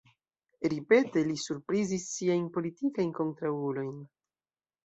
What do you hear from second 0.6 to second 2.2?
Ripete li surprizis